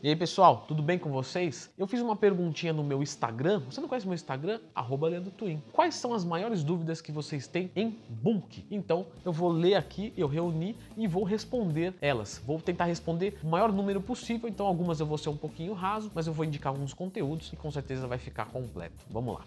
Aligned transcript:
E 0.00 0.08
aí 0.08 0.14
pessoal, 0.14 0.64
tudo 0.68 0.80
bem 0.80 0.96
com 0.96 1.10
vocês? 1.10 1.72
Eu 1.76 1.84
fiz 1.84 2.00
uma 2.00 2.14
perguntinha 2.14 2.72
no 2.72 2.84
meu 2.84 3.02
Instagram. 3.02 3.64
Você 3.68 3.80
não 3.80 3.88
conhece 3.88 4.06
meu 4.06 4.14
Instagram? 4.14 4.60
Arroba 4.72 5.10
Twin. 5.36 5.60
Quais 5.72 5.96
são 5.96 6.14
as 6.14 6.24
maiores 6.24 6.62
dúvidas 6.62 7.00
que 7.00 7.10
vocês 7.10 7.48
têm 7.48 7.68
em 7.74 7.98
bulk? 8.08 8.64
Então 8.70 9.06
eu 9.24 9.32
vou 9.32 9.50
ler 9.50 9.74
aqui, 9.74 10.12
eu 10.16 10.28
reuni 10.28 10.76
e 10.96 11.08
vou 11.08 11.24
responder 11.24 11.94
elas. 12.00 12.40
Vou 12.46 12.60
tentar 12.60 12.84
responder 12.84 13.40
o 13.42 13.48
maior 13.48 13.72
número 13.72 14.00
possível, 14.00 14.48
então 14.48 14.68
algumas 14.68 15.00
eu 15.00 15.06
vou 15.06 15.18
ser 15.18 15.30
um 15.30 15.36
pouquinho 15.36 15.72
raso, 15.72 16.12
mas 16.14 16.28
eu 16.28 16.32
vou 16.32 16.44
indicar 16.44 16.72
alguns 16.72 16.94
conteúdos 16.94 17.52
e 17.52 17.56
com 17.56 17.68
certeza 17.68 18.06
vai 18.06 18.18
ficar 18.18 18.46
completo. 18.46 19.04
Vamos 19.10 19.34
lá. 19.34 19.44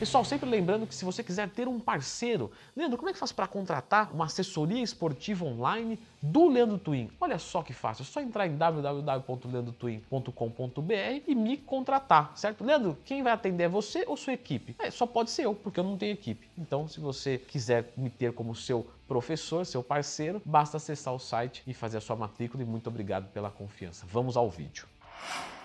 Pessoal, 0.00 0.24
sempre 0.24 0.48
lembrando 0.48 0.86
que 0.86 0.94
se 0.94 1.04
você 1.04 1.22
quiser 1.22 1.50
ter 1.50 1.68
um 1.68 1.78
parceiro, 1.78 2.50
Leandro, 2.74 2.96
como 2.96 3.10
é 3.10 3.12
que 3.12 3.18
faz 3.18 3.32
para 3.32 3.46
contratar 3.46 4.10
uma 4.14 4.24
assessoria 4.24 4.82
esportiva 4.82 5.44
online 5.44 5.98
do 6.22 6.48
Leandro 6.48 6.78
Twin? 6.78 7.10
Olha 7.20 7.38
só 7.38 7.62
que 7.62 7.74
fácil, 7.74 8.00
é 8.00 8.06
só 8.06 8.18
entrar 8.18 8.46
em 8.46 8.56
www.leandrotwin.com.br 8.56 11.22
e 11.26 11.34
me 11.34 11.58
contratar, 11.58 12.32
certo? 12.34 12.64
Leandro, 12.64 12.96
quem 13.04 13.22
vai 13.22 13.34
atender 13.34 13.64
é 13.64 13.68
você 13.68 14.04
ou 14.06 14.16
sua 14.16 14.32
equipe? 14.32 14.74
É, 14.78 14.90
só 14.90 15.04
pode 15.04 15.30
ser 15.30 15.44
eu, 15.44 15.54
porque 15.54 15.78
eu 15.78 15.84
não 15.84 15.98
tenho 15.98 16.14
equipe. 16.14 16.48
Então, 16.56 16.88
se 16.88 16.98
você 16.98 17.36
quiser 17.36 17.92
me 17.94 18.08
ter 18.08 18.32
como 18.32 18.54
seu 18.54 18.86
professor, 19.06 19.66
seu 19.66 19.82
parceiro, 19.82 20.40
basta 20.46 20.78
acessar 20.78 21.12
o 21.12 21.18
site 21.18 21.62
e 21.66 21.74
fazer 21.74 21.98
a 21.98 22.00
sua 22.00 22.16
matrícula 22.16 22.62
e 22.62 22.66
muito 22.66 22.86
obrigado 22.86 23.30
pela 23.34 23.50
confiança. 23.50 24.06
Vamos 24.08 24.34
ao 24.34 24.48
vídeo. 24.48 24.88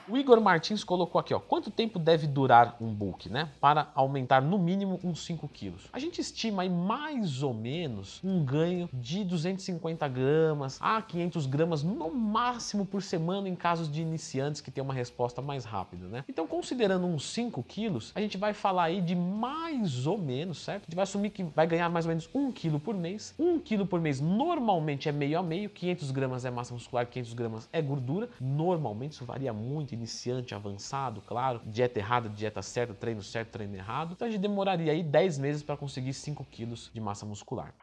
O 0.07 0.15
Igor 0.15 0.39
Martins 0.39 0.83
colocou 0.83 1.17
aqui, 1.19 1.33
ó, 1.33 1.39
quanto 1.39 1.71
tempo 1.71 1.97
deve 1.97 2.27
durar 2.27 2.77
um 2.79 2.93
book, 2.93 3.27
né? 3.27 3.49
Para 3.59 3.89
aumentar 3.95 4.39
no 4.39 4.59
mínimo 4.59 4.99
uns 5.03 5.25
5 5.25 5.47
quilos. 5.47 5.89
A 5.91 5.97
gente 5.97 6.21
estima 6.21 6.61
aí 6.61 6.69
mais 6.69 7.41
ou 7.41 7.55
menos 7.55 8.21
um 8.23 8.45
ganho 8.45 8.87
de 8.93 9.23
250 9.23 10.07
gramas 10.07 10.77
a 10.79 11.01
500 11.01 11.47
gramas 11.47 11.81
no 11.81 12.13
máximo 12.13 12.85
por 12.85 13.01
semana 13.01 13.49
em 13.49 13.55
casos 13.55 13.91
de 13.91 13.99
iniciantes 13.99 14.61
que 14.61 14.69
tem 14.69 14.83
uma 14.83 14.93
resposta 14.93 15.41
mais 15.41 15.65
rápida, 15.65 16.07
né? 16.07 16.23
Então, 16.29 16.45
considerando 16.45 17.07
uns 17.07 17.25
5 17.29 17.63
quilos, 17.63 18.11
a 18.13 18.21
gente 18.21 18.37
vai 18.37 18.53
falar 18.53 18.83
aí 18.83 19.01
de 19.01 19.15
mais 19.15 20.05
ou 20.05 20.19
menos, 20.19 20.59
certo? 20.59 20.83
A 20.83 20.85
gente 20.85 20.95
vai 20.95 21.03
assumir 21.03 21.31
que 21.31 21.41
vai 21.43 21.65
ganhar 21.65 21.89
mais 21.89 22.05
ou 22.05 22.09
menos 22.09 22.29
1 22.31 22.51
quilo 22.51 22.79
por 22.79 22.93
mês. 22.93 23.33
1 23.39 23.59
quilo 23.59 23.87
por 23.87 23.99
mês 23.99 24.21
normalmente 24.21 25.09
é 25.09 25.11
meio 25.11 25.39
a 25.39 25.41
meio, 25.41 25.67
500 25.67 26.11
gramas 26.11 26.45
é 26.45 26.51
massa 26.51 26.75
muscular, 26.75 27.07
500 27.07 27.33
gramas 27.33 27.69
é 27.73 27.81
gordura. 27.81 28.29
Normalmente 28.39 29.13
isso 29.13 29.25
varia 29.25 29.51
muito 29.51 29.94
iniciante, 29.95 30.53
avançado, 30.53 31.21
claro, 31.21 31.61
dieta 31.65 31.99
errada, 31.99 32.29
dieta 32.29 32.61
certa, 32.61 32.93
treino 32.93 33.21
certo, 33.21 33.49
treino 33.51 33.75
errado. 33.75 34.13
Então 34.13 34.27
a 34.27 34.31
gente 34.31 34.41
demoraria 34.41 34.91
aí 34.91 35.01
10 35.01 35.37
meses 35.39 35.63
para 35.63 35.75
conseguir 35.75 36.13
5 36.13 36.45
quilos 36.45 36.91
de 36.93 37.01
massa 37.01 37.25
muscular. 37.25 37.73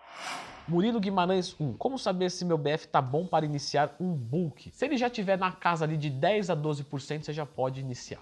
Murilo 0.68 1.00
Guimarães 1.00 1.56
1. 1.58 1.74
Como 1.74 1.98
saber 1.98 2.30
se 2.30 2.44
meu 2.44 2.56
BF 2.56 2.86
tá 2.86 3.02
bom 3.02 3.26
para 3.26 3.44
iniciar 3.44 3.96
um 3.98 4.12
bulk? 4.12 4.70
Se 4.72 4.84
ele 4.84 4.96
já 4.96 5.10
tiver 5.10 5.36
na 5.36 5.50
casa 5.50 5.84
ali 5.84 5.96
de 5.96 6.08
10 6.08 6.50
a 6.50 6.56
12%, 6.56 7.24
você 7.24 7.32
já 7.32 7.44
pode 7.44 7.80
iniciar. 7.80 8.20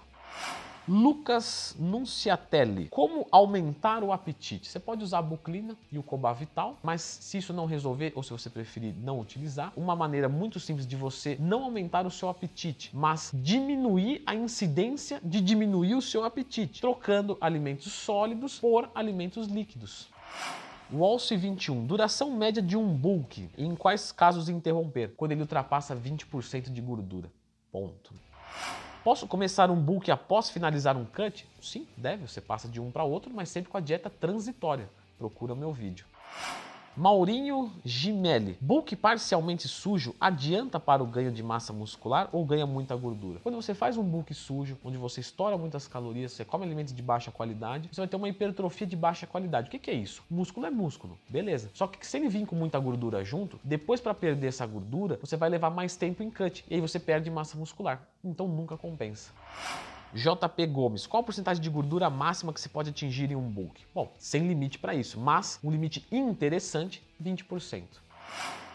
Lucas 0.87 1.75
Nunciatelli. 1.77 2.87
Como 2.89 3.27
aumentar 3.31 4.03
o 4.03 4.11
apetite? 4.11 4.67
Você 4.67 4.79
pode 4.79 5.03
usar 5.03 5.19
a 5.19 5.21
buclina 5.21 5.77
e 5.91 5.99
o 5.99 6.03
cobavital, 6.03 6.79
mas 6.81 7.01
se 7.01 7.37
isso 7.37 7.53
não 7.53 7.67
resolver 7.67 8.11
ou 8.15 8.23
se 8.23 8.31
você 8.31 8.49
preferir 8.49 8.95
não 8.97 9.19
utilizar, 9.19 9.71
uma 9.77 9.95
maneira 9.95 10.27
muito 10.27 10.59
simples 10.59 10.87
de 10.87 10.95
você 10.95 11.37
não 11.39 11.63
aumentar 11.63 12.07
o 12.07 12.11
seu 12.11 12.29
apetite, 12.29 12.89
mas 12.93 13.29
diminuir 13.31 14.23
a 14.25 14.33
incidência 14.33 15.21
de 15.23 15.39
diminuir 15.39 15.93
o 15.93 16.01
seu 16.01 16.23
apetite, 16.23 16.81
trocando 16.81 17.37
alimentos 17.39 17.91
sólidos 17.93 18.59
por 18.59 18.89
alimentos 18.95 19.47
líquidos. 19.47 20.09
Walsh 20.91 21.29
21. 21.29 21.85
Duração 21.85 22.31
média 22.31 22.61
de 22.61 22.75
um 22.75 22.91
bulk. 22.91 23.49
Em 23.57 23.75
quais 23.75 24.11
casos 24.11 24.49
interromper? 24.49 25.13
Quando 25.15 25.31
ele 25.31 25.41
ultrapassa 25.41 25.95
20% 25.95 26.69
de 26.69 26.81
gordura. 26.81 27.31
Ponto. 27.71 28.13
Posso 29.03 29.27
começar 29.27 29.71
um 29.71 29.81
bulk 29.81 30.11
após 30.11 30.51
finalizar 30.51 30.95
um 30.95 31.05
cut? 31.05 31.47
Sim, 31.59 31.87
deve. 31.97 32.27
Você 32.27 32.39
passa 32.39 32.67
de 32.67 32.79
um 32.79 32.91
para 32.91 33.03
outro, 33.03 33.31
mas 33.33 33.49
sempre 33.49 33.71
com 33.71 33.77
a 33.77 33.81
dieta 33.81 34.11
transitória. 34.11 34.87
Procura 35.17 35.55
meu 35.55 35.73
vídeo. 35.73 36.05
Maurinho 36.95 37.71
Gimelli. 37.85 38.57
Bulk 38.59 38.97
parcialmente 38.97 39.65
sujo 39.65 40.13
adianta 40.19 40.77
para 40.77 41.01
o 41.01 41.05
ganho 41.05 41.31
de 41.31 41.41
massa 41.41 41.71
muscular 41.71 42.27
ou 42.33 42.43
ganha 42.45 42.67
muita 42.67 42.95
gordura? 42.97 43.39
Quando 43.41 43.55
você 43.55 43.73
faz 43.73 43.97
um 43.97 44.03
bulk 44.03 44.33
sujo, 44.33 44.77
onde 44.83 44.97
você 44.97 45.21
estoura 45.21 45.57
muitas 45.57 45.87
calorias, 45.87 46.33
você 46.33 46.43
come 46.43 46.65
alimentos 46.65 46.93
de 46.93 47.01
baixa 47.01 47.31
qualidade, 47.31 47.87
você 47.91 48.01
vai 48.01 48.07
ter 48.09 48.17
uma 48.17 48.27
hipertrofia 48.27 48.85
de 48.85 48.97
baixa 48.97 49.25
qualidade. 49.25 49.69
O 49.69 49.71
que, 49.71 49.79
que 49.79 49.89
é 49.89 49.93
isso? 49.93 50.21
Músculo 50.29 50.65
é 50.65 50.69
músculo, 50.69 51.17
beleza. 51.29 51.69
Só 51.73 51.87
que 51.87 52.05
se 52.05 52.17
ele 52.17 52.27
vir 52.27 52.45
com 52.45 52.57
muita 52.57 52.77
gordura 52.77 53.23
junto, 53.23 53.57
depois 53.63 54.01
para 54.01 54.13
perder 54.13 54.47
essa 54.47 54.65
gordura, 54.65 55.17
você 55.21 55.37
vai 55.37 55.49
levar 55.49 55.69
mais 55.69 55.95
tempo 55.95 56.21
em 56.21 56.29
cut 56.29 56.65
e 56.69 56.75
aí 56.75 56.81
você 56.81 56.99
perde 56.99 57.31
massa 57.31 57.57
muscular. 57.57 58.05
Então 58.21 58.49
nunca 58.49 58.75
compensa. 58.75 59.31
JP 60.13 60.65
Gomes, 60.67 61.07
qual 61.07 61.21
a 61.21 61.23
porcentagem 61.23 61.63
de 61.63 61.69
gordura 61.69 62.09
máxima 62.09 62.51
que 62.51 62.59
se 62.59 62.67
pode 62.67 62.89
atingir 62.89 63.31
em 63.31 63.35
um 63.35 63.49
bulk? 63.49 63.85
Bom, 63.95 64.11
sem 64.17 64.45
limite 64.45 64.77
para 64.77 64.93
isso, 64.93 65.17
mas 65.17 65.57
um 65.63 65.71
limite 65.71 66.05
interessante, 66.11 67.01
20%. 67.23 67.83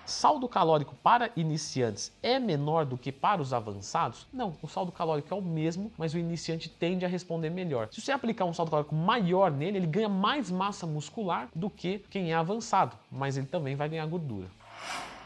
Saldo 0.06 0.48
calórico 0.48 0.94
para 1.02 1.30
iniciantes 1.36 2.12
é 2.22 2.38
menor 2.38 2.86
do 2.86 2.96
que 2.96 3.10
para 3.10 3.42
os 3.42 3.52
avançados? 3.52 4.26
Não, 4.32 4.56
o 4.62 4.69
saldo 4.69 4.92
calórico 4.92 5.34
é 5.34 5.36
o 5.36 5.42
mesmo, 5.42 5.92
mas 5.98 6.14
o 6.14 6.19
iniciante 6.19 6.69
tende 6.69 7.04
a 7.04 7.08
responder 7.08 7.50
melhor. 7.50 7.88
Se 7.91 8.00
você 8.00 8.12
aplicar 8.12 8.44
um 8.44 8.54
saldo 8.54 8.70
calórico 8.70 8.94
maior 8.94 9.50
nele, 9.50 9.78
ele 9.78 9.86
ganha 9.86 10.08
mais 10.08 10.50
massa 10.50 10.86
muscular 10.86 11.48
do 11.54 11.69
que 11.69 11.98
quem 12.08 12.32
é 12.32 12.34
avançado, 12.34 12.96
mas 13.10 13.36
ele 13.36 13.46
também 13.46 13.75
vai 13.75 13.88
ganhar 13.88 14.06
gordura. 14.06 14.46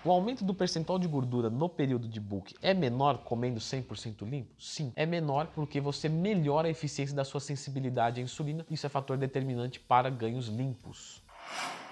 O 0.02 0.10
aumento 0.10 0.42
do 0.42 0.54
percentual 0.54 0.98
de 0.98 1.06
gordura 1.06 1.50
no 1.50 1.68
período 1.68 2.08
de 2.08 2.18
bulk 2.18 2.54
é 2.62 2.72
menor 2.72 3.18
comendo 3.18 3.60
100% 3.60 4.26
limpo? 4.26 4.48
Sim, 4.58 4.94
é 4.96 5.04
menor 5.04 5.48
porque 5.48 5.78
você 5.78 6.08
melhora 6.08 6.68
a 6.68 6.70
eficiência 6.70 7.14
da 7.14 7.22
sua 7.22 7.38
sensibilidade 7.38 8.18
à 8.18 8.24
insulina. 8.24 8.64
Isso 8.70 8.86
é 8.86 8.88
fator 8.88 9.18
determinante 9.18 9.78
para 9.78 10.08
ganhos 10.08 10.48
limpos. 10.48 11.22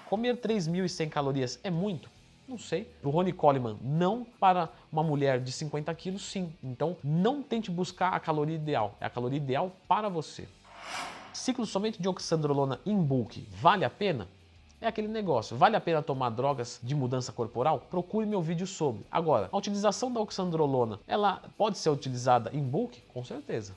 Comer 0.08 0.38
3.100 0.38 1.10
calorias 1.10 1.60
é 1.62 1.70
muito? 1.70 2.08
Não 2.48 2.56
sei. 2.56 2.84
Para 2.84 3.10
o 3.10 3.12
Ronnie 3.12 3.34
Coleman, 3.34 3.76
não. 3.82 4.26
Para 4.40 4.70
uma 4.90 5.02
mulher 5.02 5.38
de 5.38 5.52
50 5.52 5.94
quilos, 5.94 6.22
sim. 6.22 6.50
Então, 6.62 6.96
não 7.04 7.42
tente 7.42 7.70
buscar 7.70 8.14
a 8.14 8.20
caloria 8.20 8.56
ideal. 8.56 8.96
É 9.02 9.04
a 9.04 9.10
caloria 9.10 9.36
ideal 9.36 9.70
para 9.86 10.08
você. 10.08 10.48
Ciclo 11.30 11.66
somente 11.66 12.00
de 12.00 12.08
oxandrolona 12.08 12.80
em 12.86 12.96
bulk 12.96 13.46
vale 13.60 13.84
a 13.84 13.90
pena? 13.90 14.26
É 14.80 14.86
aquele 14.86 15.08
negócio, 15.08 15.56
vale 15.56 15.74
a 15.74 15.80
pena 15.80 16.00
tomar 16.00 16.30
drogas 16.30 16.78
de 16.80 16.94
mudança 16.94 17.32
corporal? 17.32 17.80
Procure 17.90 18.24
meu 18.24 18.40
vídeo 18.40 18.64
sobre. 18.64 19.04
Agora, 19.10 19.48
a 19.50 19.56
utilização 19.56 20.12
da 20.12 20.20
oxandrolona, 20.20 21.00
ela 21.08 21.42
pode 21.56 21.78
ser 21.78 21.90
utilizada 21.90 22.50
em 22.54 22.62
bulk? 22.62 23.02
Com 23.12 23.24
certeza. 23.24 23.74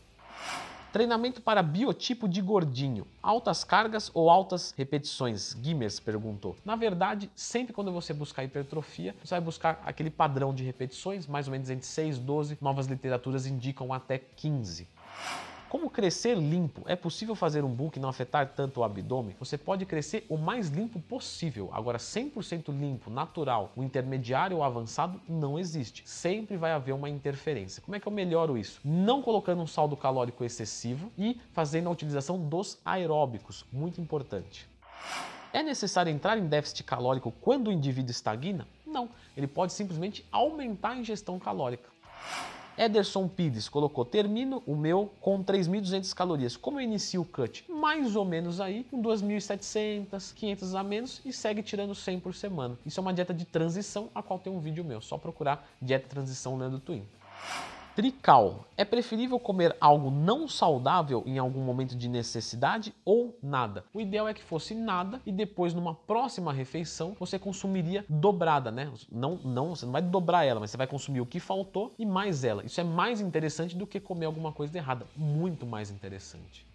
Treinamento 0.93 1.41
para 1.41 1.63
biotipo 1.63 2.27
de 2.27 2.39
gordinho. 2.39 3.07
Altas 3.23 3.63
cargas 3.63 4.11
ou 4.13 4.29
altas 4.29 4.75
repetições? 4.77 5.53
Guimers 5.53 5.99
perguntou. 5.99 6.55
Na 6.63 6.75
verdade, 6.75 7.31
sempre 7.35 7.73
quando 7.73 7.91
você 7.91 8.13
buscar 8.13 8.43
hipertrofia, 8.43 9.15
você 9.23 9.33
vai 9.33 9.41
buscar 9.41 9.81
aquele 9.83 10.11
padrão 10.11 10.53
de 10.53 10.63
repetições, 10.63 11.25
mais 11.25 11.47
ou 11.47 11.51
menos 11.53 11.69
entre 11.71 11.85
6 11.85 12.17
e 12.17 12.19
12. 12.19 12.57
Novas 12.61 12.85
literaturas 12.85 13.47
indicam 13.47 13.91
até 13.91 14.19
15. 14.19 14.87
Como 15.71 15.89
crescer 15.89 16.35
limpo? 16.35 16.83
É 16.85 16.97
possível 16.97 17.33
fazer 17.33 17.63
um 17.63 17.73
bulk 17.73 17.97
e 17.97 18.01
não 18.01 18.09
afetar 18.09 18.45
tanto 18.45 18.81
o 18.81 18.83
abdômen? 18.83 19.37
Você 19.39 19.57
pode 19.57 19.85
crescer 19.85 20.25
o 20.27 20.35
mais 20.35 20.67
limpo 20.67 20.99
possível. 20.99 21.69
Agora, 21.71 21.97
100% 21.97 22.77
limpo, 22.77 23.09
natural, 23.09 23.71
o 23.73 23.81
intermediário 23.81 24.57
ou 24.57 24.63
avançado 24.65 25.21
não 25.29 25.57
existe. 25.57 26.03
Sempre 26.05 26.57
vai 26.57 26.73
haver 26.73 26.91
uma 26.91 27.09
interferência. 27.09 27.81
Como 27.81 27.95
é 27.95 28.01
que 28.01 28.05
eu 28.05 28.11
melhoro 28.11 28.57
isso? 28.57 28.81
Não 28.83 29.21
colocando 29.21 29.61
um 29.61 29.65
saldo 29.65 29.95
calórico 29.95 30.43
excessivo 30.43 31.09
e 31.17 31.39
fazendo 31.53 31.87
a 31.87 31.93
utilização 31.93 32.37
dos 32.37 32.77
aeróbicos. 32.83 33.65
Muito 33.71 34.01
importante. 34.01 34.67
É 35.53 35.63
necessário 35.63 36.11
entrar 36.11 36.37
em 36.37 36.47
déficit 36.47 36.83
calórico 36.83 37.31
quando 37.39 37.69
o 37.69 37.71
indivíduo 37.71 38.11
estagna? 38.11 38.67
Não, 38.85 39.07
ele 39.37 39.47
pode 39.47 39.71
simplesmente 39.71 40.27
aumentar 40.33 40.89
a 40.89 40.97
ingestão 40.97 41.39
calórica. 41.39 41.89
Ederson 42.81 43.27
Pires 43.27 43.69
colocou: 43.69 44.03
termino 44.03 44.63
o 44.65 44.75
meu 44.75 45.11
com 45.21 45.43
3.200 45.43 46.11
calorias. 46.15 46.57
Como 46.57 46.79
eu 46.79 46.83
inicio 46.83 47.21
o 47.21 47.25
cut? 47.25 47.63
Mais 47.69 48.15
ou 48.15 48.25
menos 48.25 48.59
aí, 48.59 48.83
com 48.89 48.99
2.700, 48.99 50.33
500 50.33 50.73
a 50.73 50.81
menos 50.81 51.21
e 51.23 51.31
segue 51.31 51.61
tirando 51.61 51.93
100 51.93 52.19
por 52.19 52.33
semana. 52.33 52.75
Isso 52.83 52.99
é 52.99 53.01
uma 53.01 53.13
dieta 53.13 53.35
de 53.35 53.45
transição, 53.45 54.09
a 54.15 54.23
qual 54.23 54.39
tem 54.39 54.51
um 54.51 54.59
vídeo 54.59 54.83
meu. 54.83 54.99
Só 54.99 55.15
procurar 55.15 55.69
dieta 55.79 56.07
transição 56.09 56.57
Leandro 56.57 56.79
Twin. 56.79 57.05
Trical. 57.95 58.65
É 58.77 58.85
preferível 58.85 59.37
comer 59.37 59.75
algo 59.79 60.09
não 60.09 60.47
saudável 60.47 61.23
em 61.25 61.37
algum 61.37 61.59
momento 61.61 61.95
de 61.95 62.07
necessidade 62.07 62.93
ou 63.03 63.37
nada? 63.43 63.83
O 63.93 63.99
ideal 63.99 64.29
é 64.29 64.33
que 64.33 64.41
fosse 64.41 64.73
nada 64.73 65.21
e 65.25 65.31
depois, 65.31 65.73
numa 65.73 65.93
próxima 65.93 66.53
refeição, 66.53 67.15
você 67.19 67.37
consumiria 67.37 68.05
dobrada, 68.07 68.71
né? 68.71 68.89
Não, 69.11 69.35
não, 69.43 69.75
você 69.75 69.85
não 69.85 69.91
vai 69.91 70.01
dobrar 70.01 70.45
ela, 70.45 70.59
mas 70.59 70.71
você 70.71 70.77
vai 70.77 70.87
consumir 70.87 71.19
o 71.19 71.25
que 71.25 71.39
faltou 71.39 71.93
e 71.99 72.05
mais 72.05 72.45
ela. 72.45 72.65
Isso 72.65 72.79
é 72.79 72.83
mais 72.83 73.19
interessante 73.19 73.75
do 73.75 73.85
que 73.85 73.99
comer 73.99 74.25
alguma 74.25 74.53
coisa 74.53 74.77
errada. 74.77 75.05
Muito 75.15 75.65
mais 75.65 75.91
interessante. 75.91 76.65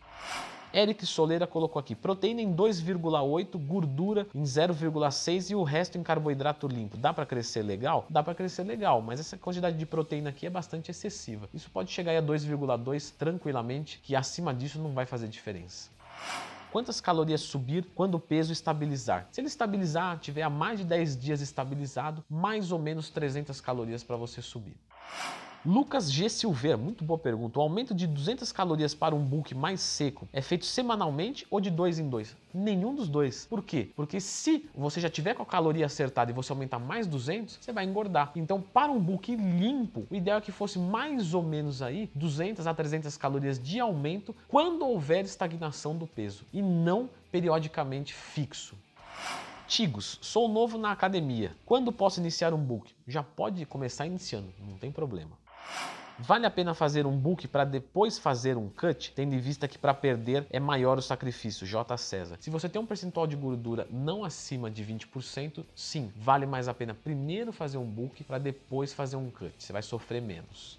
Eric 0.73 1.07
Soleira 1.07 1.47
colocou 1.47 1.81
aqui: 1.81 1.95
proteína 1.95 2.41
em 2.41 2.55
2,8, 2.55 3.59
gordura 3.59 4.27
em 4.35 4.43
0,6 4.43 5.51
e 5.51 5.55
o 5.55 5.63
resto 5.63 5.99
em 5.99 6.03
carboidrato 6.03 6.67
limpo. 6.67 6.97
Dá 6.97 7.13
para 7.13 7.27
crescer 7.27 7.63
legal? 7.63 8.07
Dá 8.11 8.23
para 8.23 8.35
crescer 8.35 8.65
legal, 8.65 9.01
mas 9.01 9.21
essa 9.21 9.37
quantidade 9.37 9.77
de 9.77 9.87
proteína 9.87 10.31
aqui 10.31 10.47
é 10.47 10.51
bastante 10.51 10.91
excessiva. 10.91 11.49
Isso 11.53 11.71
pode 11.71 11.91
chegar 11.91 12.17
a 12.17 12.23
2,2 12.23 13.13
tranquilamente, 13.17 14.01
que 14.03 14.15
acima 14.15 14.53
disso 14.53 14.79
não 14.79 14.93
vai 14.93 15.07
fazer 15.07 15.29
diferença 15.29 15.97
quantas 16.77 17.01
calorias 17.01 17.41
subir 17.41 17.87
quando 17.95 18.17
o 18.17 18.21
peso 18.21 18.53
estabilizar. 18.53 19.29
Se 19.33 19.41
ele 19.41 19.49
estabilizar, 19.49 20.19
tiver 20.19 20.43
há 20.43 20.51
mais 20.51 20.79
de 20.79 20.85
10 20.85 21.19
dias 21.19 21.41
estabilizado, 21.41 22.23
mais 22.29 22.71
ou 22.71 22.79
menos 22.79 23.09
300 23.09 23.63
calorias 23.63 24.05
para 24.05 24.15
você 24.15 24.43
subir. 24.43 24.77
Lucas 25.67 26.13
G. 26.13 26.29
Silveira, 26.29 26.77
muito 26.77 27.03
boa 27.03 27.19
pergunta. 27.19 27.59
O 27.59 27.63
aumento 27.63 27.93
de 27.93 28.07
200 28.07 28.53
calorias 28.53 28.95
para 28.95 29.17
um 29.17 29.25
bulk 29.25 29.53
mais 29.53 29.81
seco 29.81 30.29
é 30.33 30.41
feito 30.41 30.65
semanalmente 30.65 31.45
ou 31.51 31.61
de 31.61 31.73
dois 31.73 31.99
em 31.99 32.09
dois? 32.09 32.37
Nenhum 32.55 32.95
dos 32.95 33.09
dois. 33.09 33.47
Por 33.47 33.65
quê? 33.65 33.91
Porque 33.97 34.21
se 34.21 34.71
você 34.73 35.01
já 35.01 35.11
tiver 35.11 35.35
com 35.35 35.43
a 35.43 35.47
caloria 35.47 35.87
acertada 35.87 36.31
e 36.31 36.35
você 36.35 36.53
aumentar 36.53 36.79
mais 36.79 37.09
200, 37.09 37.59
você 37.61 37.73
vai 37.73 37.85
engordar. 37.85 38.31
Então, 38.37 38.61
para 38.61 38.93
um 38.93 39.01
bulk 39.01 39.35
limpo, 39.35 40.07
o 40.09 40.15
ideal 40.15 40.39
é 40.39 40.41
que 40.41 40.53
fosse 40.53 40.79
mais 40.79 41.35
ou 41.35 41.43
menos 41.43 41.83
aí 41.83 42.09
200 42.15 42.65
a 42.65 42.73
300 42.73 43.17
calorias 43.17 43.59
de 43.59 43.81
aumento 43.81 44.33
quando 44.47 44.87
houver 44.87 45.25
estagnação 45.25 45.97
do 45.97 46.07
peso 46.07 46.45
e 46.53 46.63
não 46.63 47.11
periodicamente 47.33 48.15
fixo. 48.15 48.77
Tigos, 49.67 50.21
sou 50.23 50.47
novo 50.47 50.79
na 50.79 50.93
academia. 50.93 51.57
Quando 51.67 51.91
posso 51.91 52.21
iniciar 52.21 52.55
um 52.55 52.65
book? 52.65 52.95
Já 53.09 53.25
pode 53.25 53.67
começar 53.67 54.07
iniciando, 54.07 54.55
não 54.61 54.79
tem 54.79 54.93
problema. 54.93 55.33
Vale 56.19 56.47
a 56.47 56.51
pena 56.51 56.73
fazer 56.73 57.05
um 57.05 57.15
book 57.15 57.47
para 57.47 57.63
depois 57.63 58.19
fazer 58.19 58.57
um 58.57 58.71
cut, 58.71 59.13
tendo 59.15 59.35
em 59.35 59.39
vista 59.39 59.69
que 59.69 59.77
para 59.77 59.93
perder 59.93 60.47
é 60.49 60.59
maior 60.59 60.97
o 60.97 61.03
sacrifício, 61.03 61.67
J. 61.67 61.95
César. 61.99 62.39
Se 62.41 62.49
você 62.49 62.71
tem 62.71 62.81
um 62.81 62.87
percentual 62.87 63.27
de 63.27 63.37
gordura 63.37 63.87
não 63.91 64.25
acima 64.25 64.71
de 64.71 64.83
20%, 64.83 65.63
sim, 65.75 66.11
vale 66.17 66.47
mais 66.47 66.69
a 66.69 66.75
pena 66.75 66.95
primeiro 66.95 67.53
fazer 67.53 67.77
um 67.77 67.85
book 67.85 68.25
para 68.25 68.39
depois 68.39 68.95
fazer 68.95 69.17
um 69.17 69.31
cut. 69.31 69.53
Você 69.59 69.75
vai 69.75 69.83
sofrer 69.83 70.23
menos. 70.23 70.79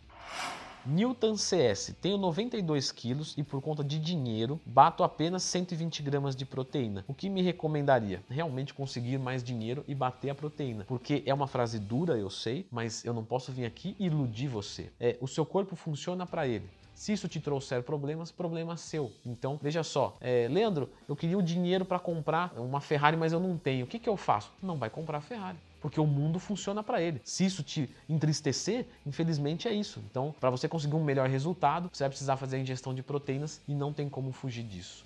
Newton 0.89 1.35
CS, 1.35 1.93
tenho 2.01 2.17
92 2.17 2.93
quilos 2.93 3.33
e 3.37 3.43
por 3.43 3.61
conta 3.61 3.83
de 3.83 3.99
dinheiro 3.99 4.57
bato 4.65 5.03
apenas 5.03 5.43
120 5.43 6.01
gramas 6.01 6.33
de 6.33 6.45
proteína. 6.45 7.03
O 7.09 7.13
que 7.13 7.29
me 7.29 7.41
recomendaria? 7.41 8.23
Realmente 8.29 8.73
conseguir 8.73 9.17
mais 9.17 9.43
dinheiro 9.43 9.83
e 9.85 9.93
bater 9.93 10.29
a 10.29 10.35
proteína. 10.35 10.85
Porque 10.85 11.23
é 11.25 11.33
uma 11.33 11.45
frase 11.45 11.77
dura, 11.77 12.17
eu 12.17 12.29
sei, 12.29 12.65
mas 12.71 13.03
eu 13.03 13.13
não 13.13 13.25
posso 13.25 13.51
vir 13.51 13.65
aqui 13.65 13.97
iludir 13.99 14.47
você. 14.47 14.89
É, 14.97 15.17
o 15.19 15.27
seu 15.27 15.45
corpo 15.45 15.75
funciona 15.75 16.25
para 16.25 16.47
ele. 16.47 16.69
Se 16.95 17.11
isso 17.11 17.27
te 17.27 17.41
trouxer 17.41 17.83
problemas, 17.83 18.31
problema 18.31 18.77
seu. 18.77 19.11
Então, 19.25 19.59
veja 19.61 19.83
só, 19.83 20.15
é, 20.21 20.47
Leandro, 20.49 20.89
eu 21.07 21.17
queria 21.17 21.37
o 21.37 21.43
dinheiro 21.43 21.83
para 21.83 21.99
comprar 21.99 22.53
uma 22.57 22.79
Ferrari, 22.79 23.17
mas 23.17 23.33
eu 23.33 23.41
não 23.41 23.57
tenho. 23.57 23.83
O 23.83 23.87
que, 23.89 23.99
que 23.99 24.07
eu 24.07 24.15
faço? 24.15 24.53
Não 24.63 24.77
vai 24.77 24.89
comprar 24.89 25.19
Ferrari 25.19 25.57
porque 25.87 26.01
o 26.01 26.05
mundo 26.05 26.37
funciona 26.37 26.83
para 26.83 27.01
ele. 27.01 27.21
Se 27.23 27.45
isso 27.45 27.63
te 27.63 27.89
entristecer, 28.09 28.85
infelizmente 29.05 29.69
é 29.69 29.73
isso. 29.73 30.03
Então, 30.11 30.35
para 30.37 30.49
você 30.49 30.67
conseguir 30.67 30.97
um 30.97 31.03
melhor 31.03 31.29
resultado, 31.29 31.89
você 31.93 32.03
vai 32.03 32.09
precisar 32.09 32.35
fazer 32.35 32.57
a 32.57 32.59
ingestão 32.59 32.93
de 32.93 33.01
proteínas 33.01 33.61
e 33.65 33.73
não 33.73 33.93
tem 33.93 34.09
como 34.09 34.33
fugir 34.33 34.63
disso. 34.63 35.05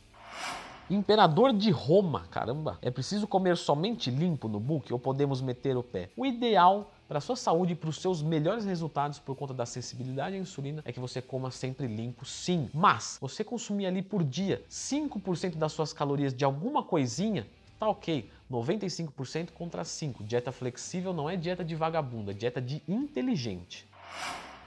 Imperador 0.90 1.54
de 1.54 1.70
Roma, 1.70 2.26
caramba, 2.32 2.80
é 2.82 2.90
preciso 2.90 3.28
comer 3.28 3.58
somente 3.58 4.10
limpo 4.10 4.48
no 4.48 4.60
book 4.60 4.92
ou 4.92 4.98
podemos 4.98 5.40
meter 5.40 5.78
o 5.78 5.84
pé? 5.84 6.10
O 6.18 6.26
ideal 6.26 6.92
para 7.08 7.20
a 7.20 7.22
sua 7.22 7.36
saúde 7.36 7.74
e 7.74 7.76
para 7.76 7.90
os 7.92 7.98
seus 7.98 8.24
melhores 8.24 8.66
resultados 8.66 9.20
por 9.20 9.36
conta 9.36 9.54
da 9.54 9.68
sensibilidade 9.68 10.36
à 10.36 10.40
insulina 10.40 10.82
é 10.84 10.92
que 10.92 11.00
você 11.00 11.22
coma 11.22 11.52
sempre 11.52 11.86
limpo, 11.86 12.26
sim. 12.26 12.72
Mas 12.74 13.20
você 13.22 13.44
consumir 13.44 13.86
ali 13.86 14.02
por 14.02 14.24
dia 14.24 14.64
5% 14.68 15.58
das 15.58 15.74
suas 15.74 15.94
calorias 15.94 16.34
de 16.34 16.44
alguma 16.44 16.82
coisinha, 16.82 17.46
tá 17.82 17.90
ok. 17.90 18.30
95% 18.50 19.52
contra 19.52 19.82
5%. 19.82 20.24
Dieta 20.24 20.52
flexível 20.52 21.14
não 21.14 21.28
é 21.28 21.36
dieta 21.36 21.66
de 21.66 21.76
vagabundo, 21.76 22.30
é 22.30 22.34
dieta 22.34 22.62
de 22.62 22.84
inteligente. 22.88 23.90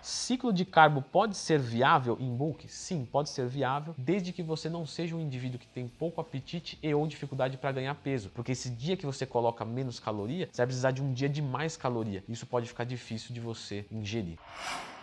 Ciclo 0.03 0.53
de 0.53 0.65
carbo 0.65 1.01
pode 1.01 1.37
ser 1.37 1.59
viável 1.59 2.19
em 2.21 2.35
bulk? 2.35 2.69
Sim, 2.69 3.09
pode 3.11 3.31
ser 3.31 3.47
viável, 3.47 3.95
desde 3.97 4.33
que 4.33 4.43
você 4.43 4.69
não 4.69 4.85
seja 4.85 5.15
um 5.15 5.21
indivíduo 5.21 5.59
que 5.59 5.67
tem 5.67 5.87
pouco 5.87 6.21
apetite 6.21 6.77
e 6.83 6.93
ou 6.93 7.07
dificuldade 7.07 7.57
para 7.57 7.73
ganhar 7.73 7.95
peso. 7.95 8.31
Porque 8.31 8.53
esse 8.53 8.69
dia 8.69 8.97
que 8.97 9.07
você 9.07 9.25
coloca 9.25 9.65
menos 9.65 10.01
caloria, 10.01 10.49
você 10.51 10.61
vai 10.61 10.67
precisar 10.67 10.91
de 10.91 11.01
um 11.01 11.13
dia 11.13 11.29
de 11.29 11.41
mais 11.41 11.77
caloria. 11.77 12.23
Isso 12.29 12.45
pode 12.47 12.69
ficar 12.69 12.85
difícil 12.85 13.33
de 13.33 13.41
você 13.41 13.87
ingerir. 13.91 14.39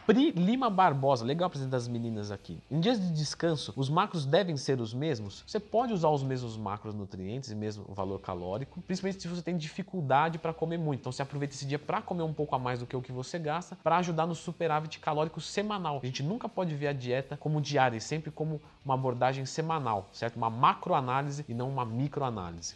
Pri 0.05 0.31
Lima 0.31 0.67
Barbosa, 0.67 1.23
legal 1.23 1.45
a 1.45 1.49
presença 1.49 1.69
das 1.69 1.87
meninas 1.87 2.31
aqui. 2.31 2.57
Em 2.71 2.79
dias 2.79 2.99
de 2.99 3.13
descanso, 3.13 3.71
os 3.75 3.87
macros 3.87 4.25
devem 4.25 4.57
ser 4.57 4.81
os 4.81 4.95
mesmos? 4.95 5.43
Você 5.45 5.59
pode 5.59 5.93
usar 5.93 6.09
os 6.09 6.23
mesmos 6.23 6.57
macros 6.57 6.95
nutrientes 6.95 7.51
e 7.51 7.55
mesmo 7.55 7.85
valor 7.93 8.19
calórico, 8.19 8.81
principalmente 8.81 9.21
se 9.21 9.27
você 9.27 9.43
tem 9.43 9.55
dificuldade 9.55 10.39
para 10.39 10.53
comer 10.53 10.79
muito. 10.79 11.01
Então 11.01 11.11
você 11.11 11.21
aproveita 11.21 11.53
esse 11.53 11.67
dia 11.67 11.77
para 11.77 12.01
comer 12.01 12.23
um 12.23 12.33
pouco 12.33 12.55
a 12.55 12.59
mais 12.59 12.79
do 12.79 12.87
que 12.87 12.95
o 12.95 13.01
que 13.01 13.11
você 13.11 13.37
gasta, 13.37 13.77
para 13.83 13.97
ajudar 13.97 14.25
no 14.25 14.33
superávit 14.33 14.99
calórico 14.99 15.39
semanal. 15.39 15.99
A 16.01 16.05
gente 16.05 16.23
nunca 16.23 16.49
pode 16.49 16.73
ver 16.73 16.87
a 16.87 16.93
dieta 16.93 17.37
como 17.37 17.61
diária, 17.61 17.97
e 17.97 18.01
sempre 18.01 18.31
como 18.31 18.59
uma 18.83 18.95
abordagem 18.95 19.45
semanal, 19.45 20.09
certo? 20.11 20.35
Uma 20.35 20.49
macroanálise 20.49 21.45
e 21.47 21.53
não 21.53 21.69
uma 21.69 21.85
microanálise. 21.85 22.75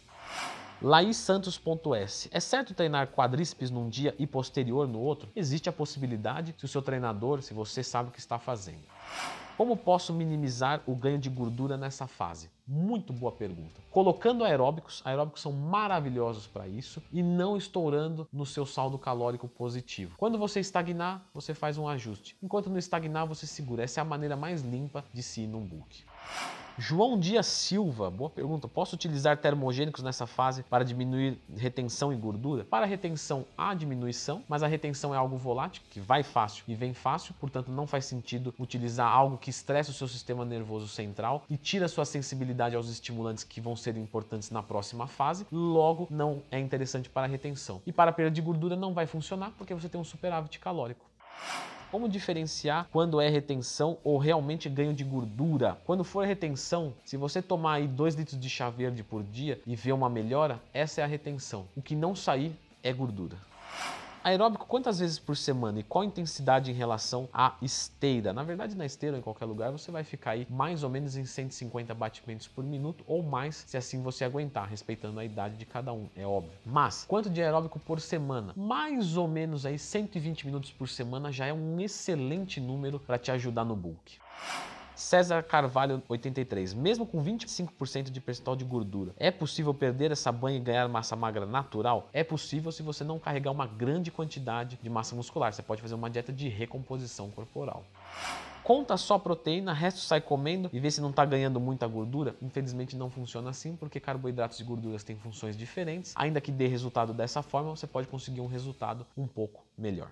LaíSantos.s. 0.82 2.28
É 2.30 2.38
certo 2.38 2.74
treinar 2.74 3.08
quadríceps 3.08 3.70
num 3.70 3.88
dia 3.88 4.14
e 4.18 4.26
posterior 4.26 4.86
no 4.86 5.00
outro? 5.00 5.30
Existe 5.34 5.70
a 5.70 5.72
possibilidade 5.72 6.54
se 6.58 6.66
o 6.66 6.68
seu 6.68 6.82
treinador, 6.82 7.40
se 7.40 7.54
você 7.54 7.82
sabe 7.82 8.10
o 8.10 8.12
que 8.12 8.18
está 8.18 8.38
fazendo. 8.38 8.82
Como 9.56 9.74
posso 9.74 10.12
minimizar 10.12 10.82
o 10.86 10.94
ganho 10.94 11.18
de 11.18 11.30
gordura 11.30 11.78
nessa 11.78 12.06
fase? 12.06 12.50
Muito 12.68 13.10
boa 13.10 13.32
pergunta. 13.32 13.80
Colocando 13.90 14.44
aeróbicos, 14.44 15.00
aeróbicos 15.02 15.40
são 15.40 15.50
maravilhosos 15.50 16.46
para 16.46 16.68
isso 16.68 17.02
e 17.10 17.22
não 17.22 17.56
estourando 17.56 18.28
no 18.30 18.44
seu 18.44 18.66
saldo 18.66 18.98
calórico 18.98 19.48
positivo. 19.48 20.14
Quando 20.18 20.36
você 20.36 20.60
estagnar, 20.60 21.24
você 21.32 21.54
faz 21.54 21.78
um 21.78 21.88
ajuste. 21.88 22.36
Enquanto 22.42 22.68
não 22.68 22.76
estagnar, 22.76 23.26
você 23.26 23.46
segura. 23.46 23.82
Essa 23.82 24.00
é 24.00 24.02
a 24.02 24.04
maneira 24.04 24.36
mais 24.36 24.60
limpa 24.60 25.02
de 25.10 25.22
se 25.22 25.40
ir 25.40 25.46
num 25.46 25.64
book. 25.64 26.04
João 26.78 27.18
Dias 27.18 27.46
Silva, 27.46 28.10
boa 28.10 28.28
pergunta. 28.28 28.68
Posso 28.68 28.94
utilizar 28.94 29.38
termogênicos 29.38 30.02
nessa 30.02 30.26
fase 30.26 30.62
para 30.62 30.84
diminuir 30.84 31.38
retenção 31.56 32.12
e 32.12 32.16
gordura? 32.16 32.64
Para 32.64 32.84
retenção, 32.84 33.46
há 33.56 33.72
diminuição, 33.72 34.44
mas 34.46 34.62
a 34.62 34.66
retenção 34.66 35.14
é 35.14 35.16
algo 35.16 35.38
volátil, 35.38 35.82
que 35.88 35.98
vai 35.98 36.22
fácil 36.22 36.64
e 36.68 36.74
vem 36.74 36.92
fácil, 36.92 37.34
portanto 37.40 37.70
não 37.70 37.86
faz 37.86 38.04
sentido 38.04 38.54
utilizar 38.58 39.10
algo 39.10 39.38
que 39.38 39.48
estresse 39.48 39.88
o 39.88 39.94
seu 39.94 40.06
sistema 40.06 40.44
nervoso 40.44 40.86
central 40.86 41.44
e 41.48 41.56
tira 41.56 41.88
sua 41.88 42.04
sensibilidade 42.04 42.76
aos 42.76 42.90
estimulantes 42.90 43.42
que 43.42 43.58
vão 43.58 43.74
ser 43.74 43.96
importantes 43.96 44.50
na 44.50 44.62
próxima 44.62 45.06
fase, 45.06 45.46
logo 45.50 46.06
não 46.10 46.42
é 46.50 46.58
interessante 46.58 47.08
para 47.08 47.26
retenção. 47.26 47.80
E 47.86 47.92
para 47.92 48.10
a 48.10 48.14
perda 48.14 48.30
de 48.30 48.42
gordura 48.42 48.76
não 48.76 48.92
vai 48.92 49.06
funcionar 49.06 49.50
porque 49.56 49.72
você 49.72 49.88
tem 49.88 49.98
um 49.98 50.04
superávit 50.04 50.58
calórico. 50.58 51.06
Como 51.90 52.08
diferenciar 52.08 52.88
quando 52.90 53.20
é 53.20 53.28
retenção 53.28 53.98
ou 54.02 54.18
realmente 54.18 54.68
ganho 54.68 54.92
de 54.92 55.04
gordura? 55.04 55.78
Quando 55.84 56.02
for 56.02 56.26
retenção, 56.26 56.92
se 57.04 57.16
você 57.16 57.40
tomar 57.40 57.74
aí 57.74 57.86
2 57.86 58.16
litros 58.16 58.40
de 58.40 58.50
chá 58.50 58.68
verde 58.68 59.04
por 59.04 59.22
dia 59.22 59.60
e 59.64 59.76
ver 59.76 59.92
uma 59.92 60.10
melhora, 60.10 60.60
essa 60.74 61.00
é 61.00 61.04
a 61.04 61.06
retenção. 61.06 61.68
O 61.76 61.82
que 61.82 61.94
não 61.94 62.14
sair 62.14 62.52
é 62.82 62.92
gordura. 62.92 63.36
Aeróbico 64.26 64.66
quantas 64.66 64.98
vezes 64.98 65.20
por 65.20 65.36
semana 65.36 65.78
e 65.78 65.84
qual 65.84 66.02
intensidade 66.02 66.68
em 66.68 66.74
relação 66.74 67.28
à 67.32 67.54
esteira? 67.62 68.32
Na 68.32 68.42
verdade, 68.42 68.74
na 68.74 68.84
esteira 68.84 69.14
ou 69.14 69.20
em 69.20 69.22
qualquer 69.22 69.44
lugar, 69.44 69.70
você 69.70 69.88
vai 69.92 70.02
ficar 70.02 70.32
aí 70.32 70.44
mais 70.50 70.82
ou 70.82 70.90
menos 70.90 71.16
em 71.16 71.24
150 71.24 71.94
batimentos 71.94 72.48
por 72.48 72.64
minuto 72.64 73.04
ou 73.06 73.22
mais, 73.22 73.64
se 73.68 73.76
assim 73.76 74.02
você 74.02 74.24
aguentar, 74.24 74.68
respeitando 74.68 75.20
a 75.20 75.24
idade 75.24 75.56
de 75.56 75.64
cada 75.64 75.92
um, 75.92 76.08
é 76.16 76.26
óbvio. 76.26 76.50
Mas, 76.64 77.04
quanto 77.06 77.30
de 77.30 77.40
aeróbico 77.40 77.78
por 77.78 78.00
semana? 78.00 78.52
Mais 78.56 79.16
ou 79.16 79.28
menos 79.28 79.64
aí 79.64 79.78
120 79.78 80.44
minutos 80.44 80.72
por 80.72 80.88
semana 80.88 81.30
já 81.30 81.46
é 81.46 81.52
um 81.52 81.78
excelente 81.78 82.60
número 82.60 82.98
para 82.98 83.18
te 83.18 83.30
ajudar 83.30 83.64
no 83.64 83.76
bulk. 83.76 84.18
César 84.96 85.42
Carvalho 85.42 86.02
83, 86.08 86.72
mesmo 86.72 87.04
com 87.04 87.22
25% 87.22 88.04
de 88.04 88.18
percentual 88.18 88.56
de 88.56 88.64
gordura, 88.64 89.12
é 89.18 89.30
possível 89.30 89.74
perder 89.74 90.10
essa 90.10 90.32
banha 90.32 90.56
e 90.56 90.60
ganhar 90.60 90.88
massa 90.88 91.14
magra 91.14 91.44
natural? 91.44 92.08
É 92.14 92.24
possível 92.24 92.72
se 92.72 92.82
você 92.82 93.04
não 93.04 93.18
carregar 93.18 93.50
uma 93.50 93.66
grande 93.66 94.10
quantidade 94.10 94.78
de 94.82 94.88
massa 94.88 95.14
muscular. 95.14 95.52
Você 95.52 95.62
pode 95.62 95.82
fazer 95.82 95.94
uma 95.94 96.08
dieta 96.08 96.32
de 96.32 96.48
recomposição 96.48 97.30
corporal 97.30 97.84
conta 98.64 98.96
só 98.96 99.16
proteína, 99.16 99.72
resto 99.72 100.00
sai 100.00 100.20
comendo 100.20 100.68
e 100.72 100.80
vê 100.80 100.90
se 100.90 101.00
não 101.00 101.10
está 101.10 101.24
ganhando 101.24 101.60
muita 101.60 101.86
gordura. 101.86 102.34
Infelizmente 102.42 102.96
não 102.96 103.08
funciona 103.08 103.50
assim, 103.50 103.76
porque 103.76 104.00
carboidratos 104.00 104.58
e 104.58 104.64
gorduras 104.64 105.04
têm 105.04 105.14
funções 105.14 105.56
diferentes. 105.56 106.12
Ainda 106.16 106.40
que 106.40 106.50
dê 106.50 106.66
resultado 106.66 107.14
dessa 107.14 107.42
forma, 107.42 107.70
você 107.70 107.86
pode 107.86 108.08
conseguir 108.08 108.40
um 108.40 108.48
resultado 108.48 109.06
um 109.16 109.24
pouco 109.24 109.64
melhor. 109.78 110.10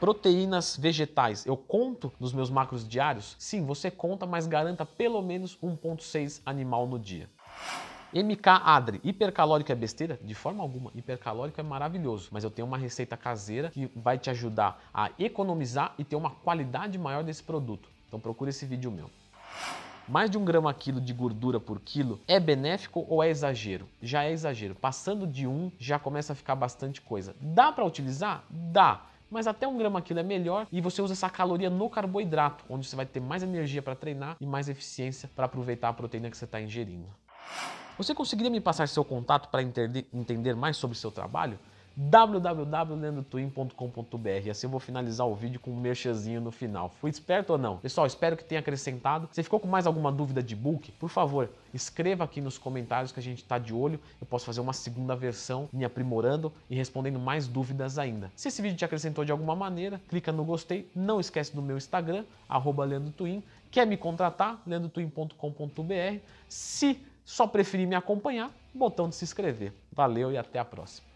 Proteínas 0.00 0.76
vegetais, 0.76 1.44
eu 1.44 1.56
conto 1.56 2.12
nos 2.20 2.32
meus 2.32 2.48
macros 2.48 2.86
diários? 2.86 3.34
Sim, 3.36 3.64
você 3.64 3.90
conta, 3.90 4.24
mas 4.26 4.46
garanta 4.46 4.86
pelo 4.86 5.20
menos 5.20 5.58
1,6 5.60 6.40
animal 6.46 6.86
no 6.86 7.00
dia. 7.00 7.28
MK 8.14 8.48
Adri, 8.64 9.00
hipercalórico 9.02 9.72
é 9.72 9.74
besteira? 9.74 10.16
De 10.22 10.36
forma 10.36 10.62
alguma, 10.62 10.92
hipercalórico 10.94 11.60
é 11.60 11.64
maravilhoso, 11.64 12.28
mas 12.30 12.44
eu 12.44 12.50
tenho 12.50 12.68
uma 12.68 12.78
receita 12.78 13.16
caseira 13.16 13.70
que 13.70 13.90
vai 13.96 14.16
te 14.18 14.30
ajudar 14.30 14.80
a 14.94 15.10
economizar 15.18 15.94
e 15.98 16.04
ter 16.04 16.14
uma 16.14 16.30
qualidade 16.30 16.96
maior 16.96 17.24
desse 17.24 17.42
produto. 17.42 17.88
Então 18.06 18.20
procure 18.20 18.50
esse 18.50 18.64
vídeo 18.64 18.92
meu. 18.92 19.10
Mais 20.06 20.30
de 20.30 20.38
um 20.38 20.44
grama 20.44 20.72
quilo 20.72 21.00
de 21.00 21.12
gordura 21.12 21.58
por 21.58 21.80
quilo 21.80 22.20
é 22.28 22.38
benéfico 22.38 23.04
ou 23.08 23.20
é 23.20 23.28
exagero? 23.28 23.88
Já 24.00 24.24
é 24.24 24.30
exagero. 24.30 24.76
Passando 24.76 25.26
de 25.26 25.46
um, 25.46 25.72
já 25.76 25.98
começa 25.98 26.32
a 26.32 26.36
ficar 26.36 26.54
bastante 26.54 27.02
coisa. 27.02 27.34
Dá 27.40 27.72
para 27.72 27.84
utilizar? 27.84 28.44
Dá 28.48 29.02
mas 29.30 29.46
até 29.46 29.66
um 29.66 29.76
grama 29.76 30.00
quilo 30.00 30.20
é 30.20 30.22
melhor 30.22 30.66
e 30.70 30.80
você 30.80 31.02
usa 31.02 31.12
essa 31.12 31.28
caloria 31.28 31.70
no 31.70 31.88
carboidrato, 31.88 32.64
onde 32.68 32.86
você 32.86 32.96
vai 32.96 33.06
ter 33.06 33.20
mais 33.20 33.42
energia 33.42 33.82
para 33.82 33.94
treinar 33.94 34.36
e 34.40 34.46
mais 34.46 34.68
eficiência 34.68 35.30
para 35.34 35.46
aproveitar 35.46 35.88
a 35.88 35.92
proteína 35.92 36.30
que 36.30 36.36
você 36.36 36.44
está 36.44 36.60
ingerindo. 36.60 37.06
Você 37.96 38.14
conseguiria 38.14 38.50
me 38.50 38.60
passar 38.60 38.86
seu 38.88 39.04
contato 39.04 39.48
para 39.48 39.60
entender 39.60 40.54
mais 40.54 40.76
sobre 40.76 40.96
seu 40.96 41.10
trabalho? 41.10 41.58
www.leandrotwin.com.br. 42.00 44.48
Assim 44.48 44.68
eu 44.68 44.70
vou 44.70 44.78
finalizar 44.78 45.26
o 45.26 45.34
vídeo 45.34 45.58
com 45.58 45.72
um 45.72 45.80
merchazinho 45.80 46.40
no 46.40 46.52
final. 46.52 46.90
Fui 47.00 47.10
esperto 47.10 47.50
ou 47.50 47.58
não? 47.58 47.78
Pessoal, 47.78 48.06
espero 48.06 48.36
que 48.36 48.44
tenha 48.44 48.60
acrescentado. 48.60 49.28
Se 49.32 49.42
ficou 49.42 49.58
com 49.58 49.66
mais 49.66 49.84
alguma 49.84 50.12
dúvida 50.12 50.40
de 50.40 50.54
book, 50.54 50.92
por 50.92 51.08
favor, 51.08 51.50
escreva 51.74 52.22
aqui 52.22 52.40
nos 52.40 52.56
comentários 52.56 53.10
que 53.10 53.18
a 53.18 53.22
gente 53.22 53.38
está 53.38 53.58
de 53.58 53.74
olho. 53.74 53.98
Eu 54.20 54.26
posso 54.28 54.46
fazer 54.46 54.60
uma 54.60 54.72
segunda 54.72 55.16
versão, 55.16 55.68
me 55.72 55.84
aprimorando 55.84 56.52
e 56.70 56.76
respondendo 56.76 57.18
mais 57.18 57.48
dúvidas 57.48 57.98
ainda. 57.98 58.30
Se 58.36 58.46
esse 58.46 58.62
vídeo 58.62 58.78
te 58.78 58.84
acrescentou 58.84 59.24
de 59.24 59.32
alguma 59.32 59.56
maneira, 59.56 60.00
clica 60.08 60.30
no 60.30 60.44
gostei. 60.44 60.88
Não 60.94 61.18
esquece 61.18 61.52
do 61.52 61.60
meu 61.60 61.76
Instagram, 61.76 62.24
arroba 62.48 62.84
leandrotwin. 62.84 63.42
Quer 63.72 63.88
me 63.88 63.96
contratar? 63.96 64.62
leandrotwin.com.br. 64.64 66.20
Se 66.48 67.04
só 67.24 67.48
preferir 67.48 67.88
me 67.88 67.96
acompanhar, 67.96 68.52
botão 68.72 69.08
de 69.08 69.16
se 69.16 69.24
inscrever. 69.24 69.72
Valeu 69.92 70.30
e 70.30 70.38
até 70.38 70.60
a 70.60 70.64
próxima. 70.64 71.07